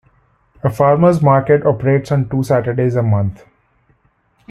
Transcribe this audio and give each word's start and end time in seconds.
A 0.63 0.69
farmers' 0.71 1.21
market 1.21 1.63
operates 1.63 2.11
on 2.11 2.27
two 2.27 2.41
Saturdays 2.41 2.95
a 2.95 3.03
month. 3.03 3.45